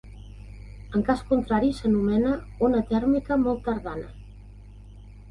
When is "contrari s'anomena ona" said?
1.31-2.79